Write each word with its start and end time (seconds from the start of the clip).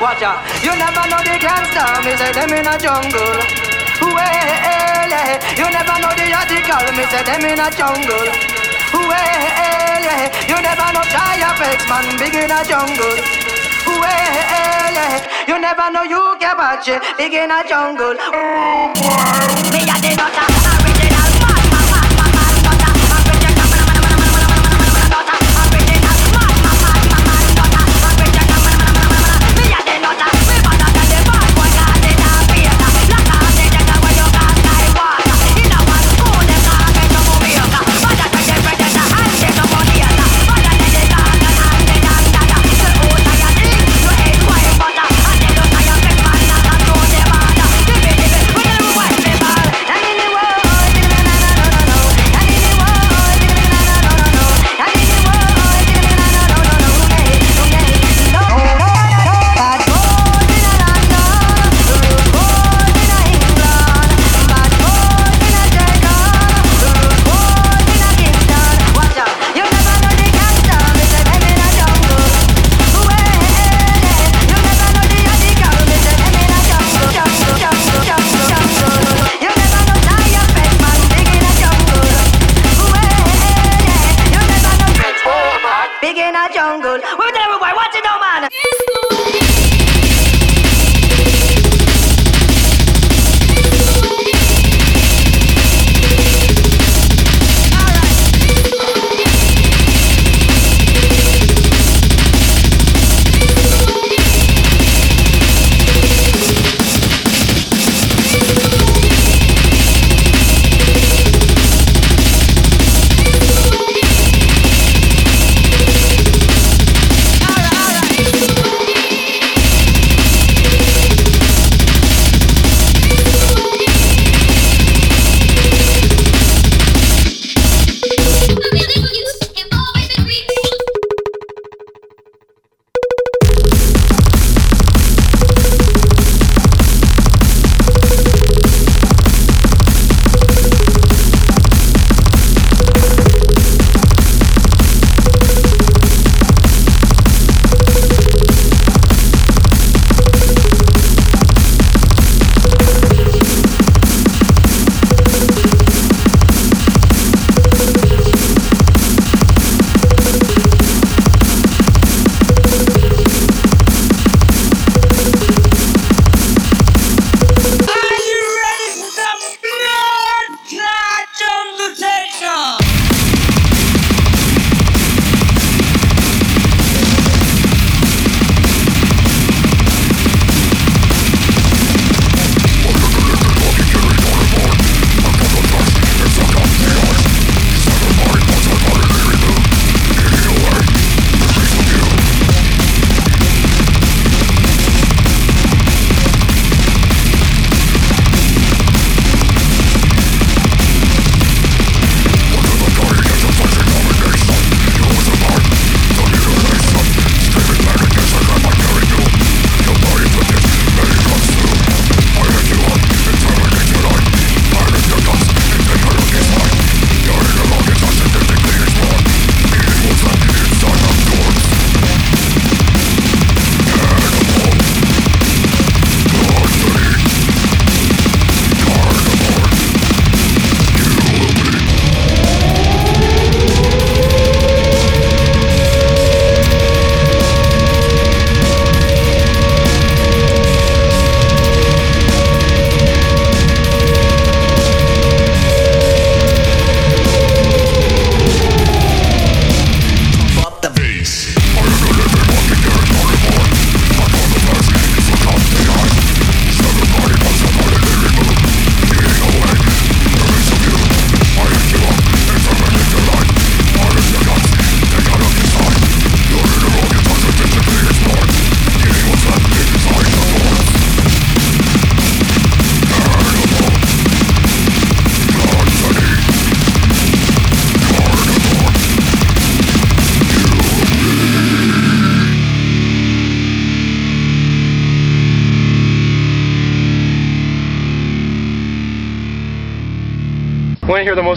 watch 0.00 0.22
out. 0.22 0.38
You 0.62 0.74
never 0.78 1.04
know 1.10 1.20
the 1.22 1.36
gangster, 1.38 1.86
me 2.06 2.14
say 2.16 2.32
them 2.32 2.52
in 2.54 2.66
a 2.66 2.78
jungle. 2.78 3.38
Well, 4.00 5.10
you 5.58 5.66
never 5.70 5.96
know 5.98 6.12
the 6.14 6.26
article, 6.30 6.86
me 6.94 7.04
say 7.10 7.22
them 7.26 7.44
in 7.44 7.58
a 7.58 7.68
jungle. 7.74 8.28
Well, 8.94 10.22
you 10.48 10.58
never 10.62 10.88
know 10.94 11.04
X 11.60 11.88
man, 11.88 12.06
big 12.18 12.34
in 12.34 12.50
a 12.50 12.64
jungle. 12.64 13.16
Well, 13.86 15.22
you 15.48 15.58
never 15.58 15.90
know 15.90 16.02
you 16.02 16.36
get 16.38 16.56
big 17.16 17.34
in 17.34 17.50
a 17.50 17.66
jungle. 17.68 18.14
Oh, 18.18 18.92
boy. 18.94 19.72
Me 19.72 19.82
a 19.82 19.96
the 20.00 20.14
nutter. 20.16 20.57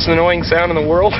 Most 0.02 0.14
annoying 0.14 0.42
sound 0.42 0.72
in 0.72 0.76
the 0.76 0.90
world? 0.90 1.14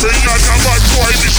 thing 0.00 0.16
I 0.24 0.38
got 0.40 0.56
my 0.64 0.78
pride 0.96 1.29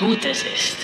Gutes 0.00 0.44
ist. 0.44 0.79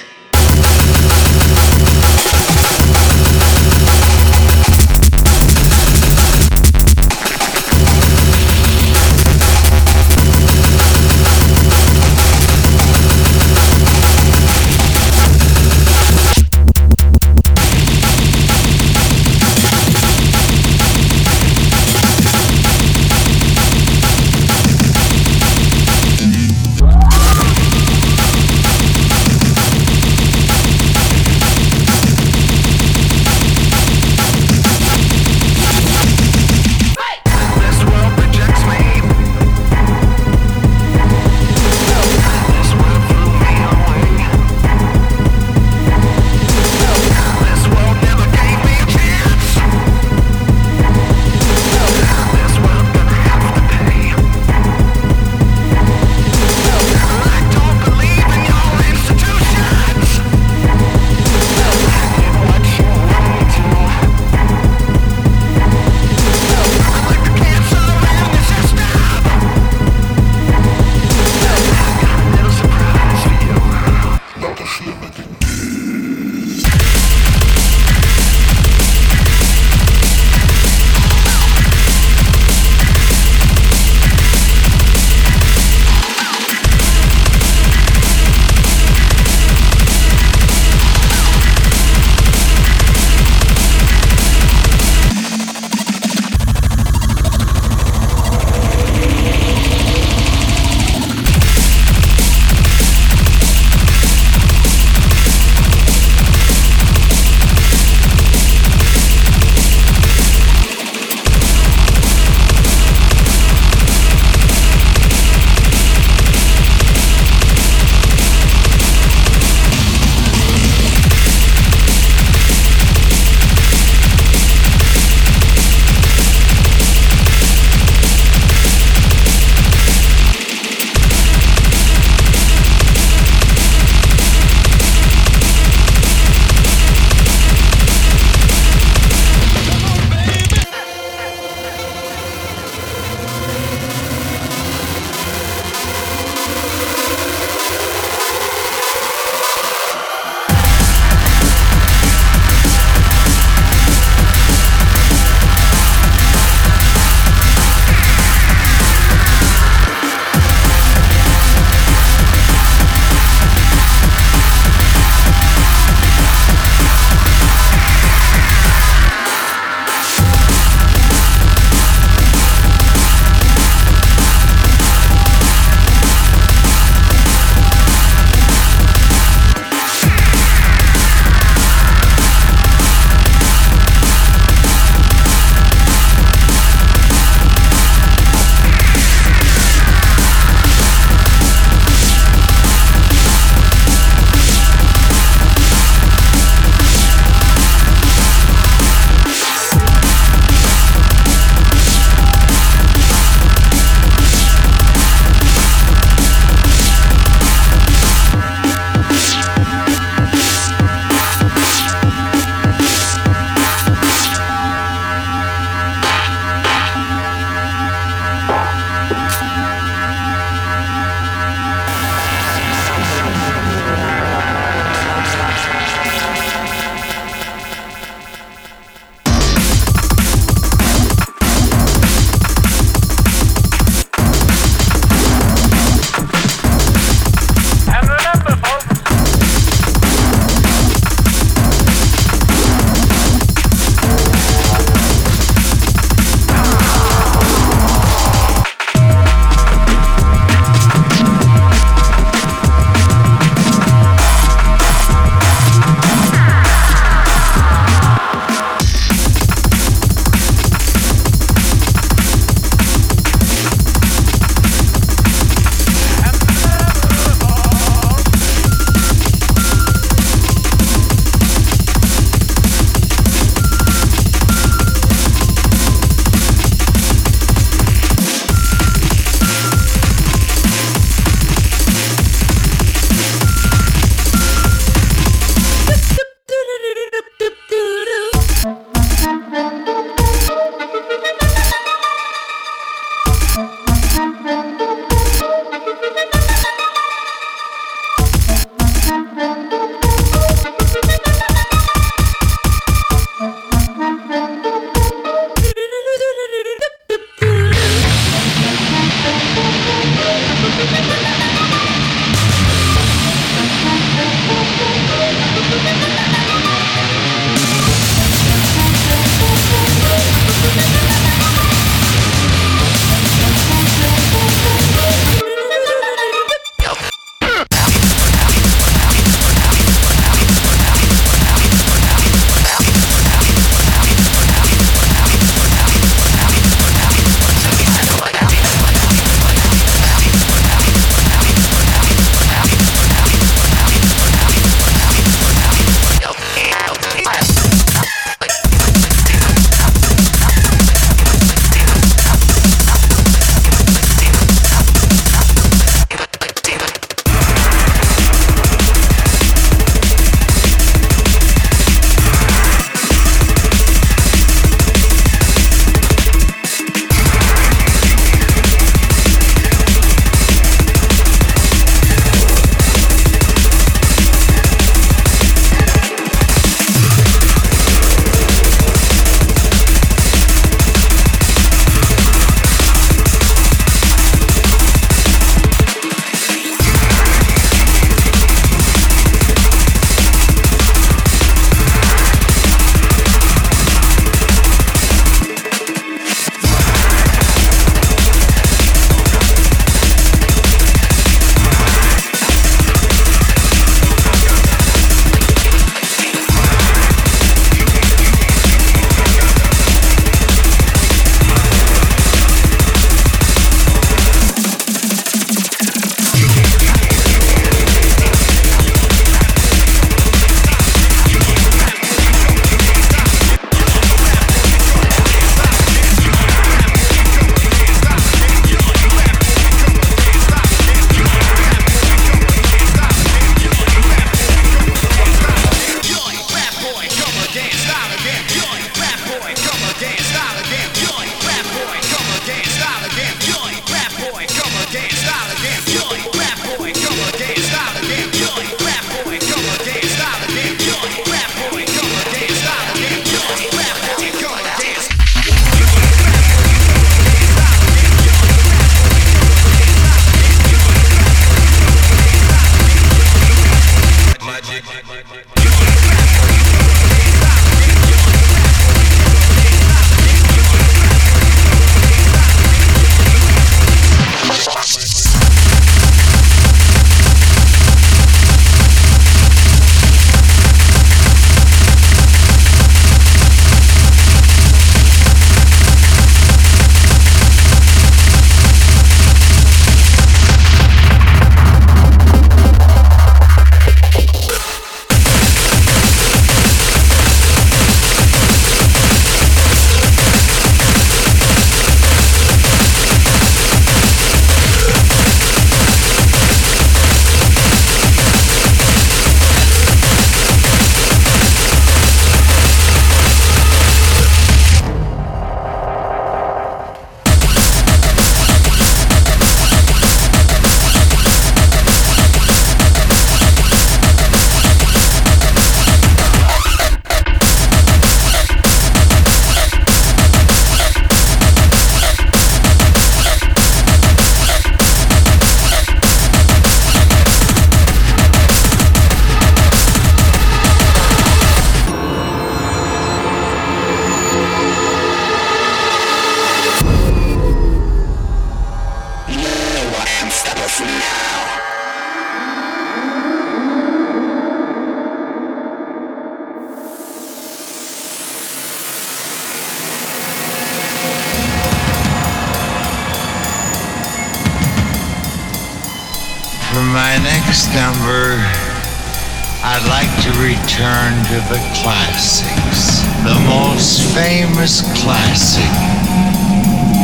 Return 570.67 571.14
to 571.23 571.37
the 571.49 571.61
classics. 571.81 573.03
The 573.23 573.39
most 573.47 574.03
famous 574.17 574.83
classic 575.01 575.62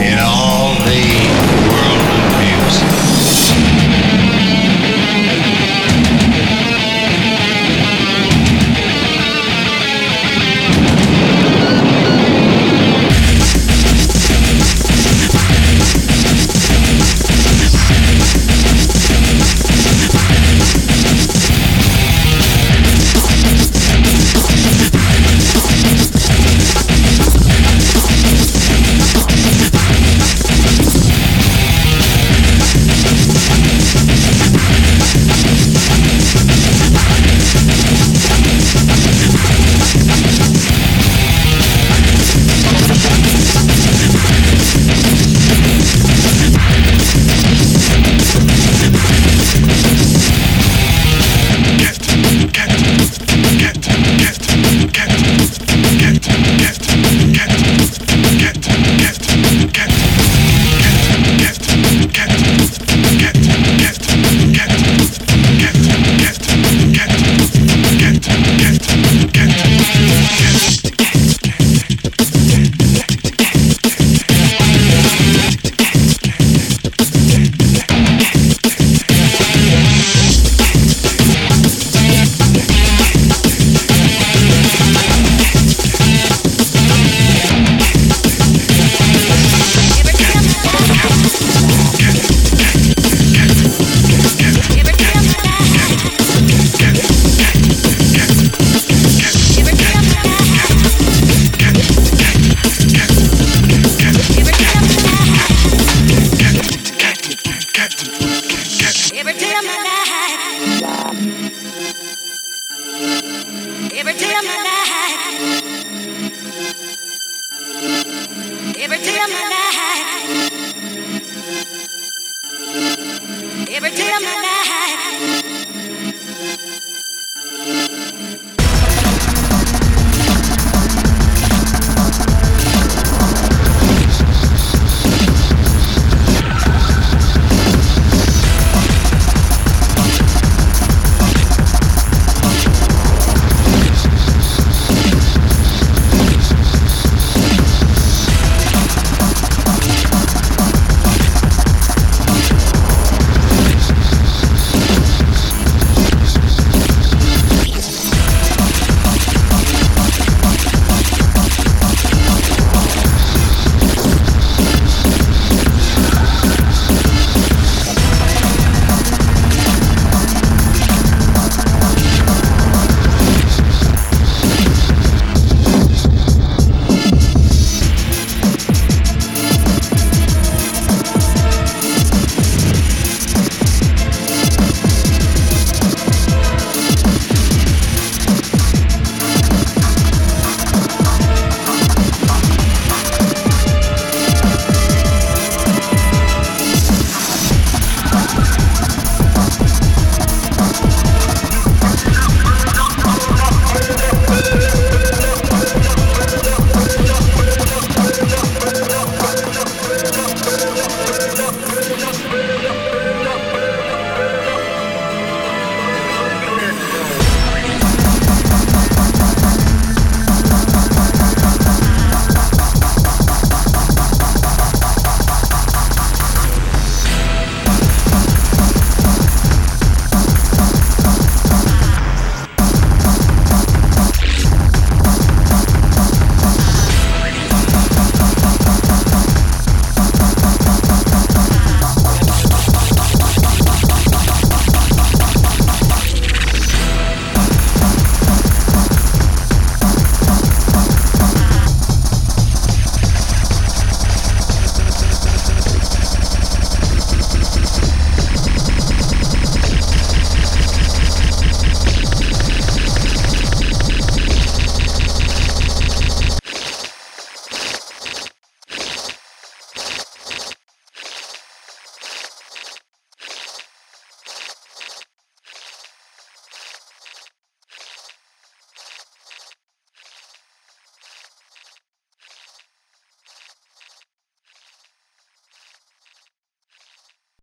in 0.05 0.19
all 0.19 0.75
the 0.83 1.07
world 1.71 2.03
of 2.19 2.33
music. 2.43 3.12